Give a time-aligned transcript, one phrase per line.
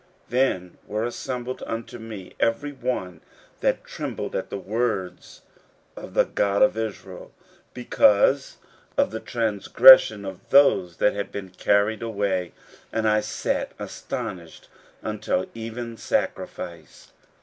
[0.31, 3.21] 15:009:004 Then were assembled unto me every one
[3.59, 5.43] that trembled at the words
[5.95, 7.31] of the God of Israel,
[7.75, 8.57] because
[8.97, 12.51] of the transgression of those that had been carried away;
[12.91, 14.65] and I sat astonied
[15.03, 17.11] until the evening sacrifice.